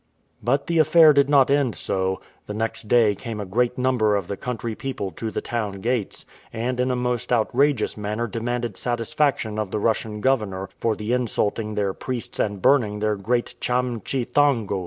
But 0.41 0.65
the 0.65 0.79
affair 0.79 1.13
did 1.13 1.29
not 1.29 1.51
end 1.51 1.75
so; 1.75 2.21
the 2.47 2.55
next 2.55 2.87
day 2.87 3.13
came 3.13 3.39
a 3.39 3.45
great 3.45 3.77
number 3.77 4.15
of 4.15 4.27
the 4.27 4.35
country 4.35 4.73
people 4.73 5.11
to 5.11 5.29
the 5.29 5.41
town 5.41 5.73
gates, 5.79 6.25
and 6.51 6.79
in 6.79 6.89
a 6.89 6.95
most 6.95 7.31
outrageous 7.31 7.95
manner 7.97 8.25
demanded 8.25 8.77
satisfaction 8.77 9.59
of 9.59 9.69
the 9.69 9.77
Russian 9.77 10.19
governor 10.19 10.69
for 10.79 10.95
the 10.95 11.13
insulting 11.13 11.75
their 11.75 11.93
priests 11.93 12.39
and 12.39 12.63
burning 12.63 12.97
their 12.97 13.15
great 13.15 13.53
Cham 13.61 13.99
Chi 13.99 14.23
Thaungu. 14.23 14.79